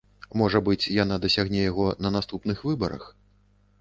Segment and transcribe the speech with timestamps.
[0.41, 3.03] Можа быць, яна дасягне яго на наступных выбарах?